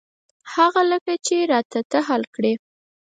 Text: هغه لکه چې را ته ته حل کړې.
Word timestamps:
هغه 0.53 0.81
لکه 0.91 1.13
چې 1.25 1.37
را 1.51 1.59
ته 1.71 1.79
ته 1.91 1.99
حل 2.07 2.23
کړې. 2.35 2.53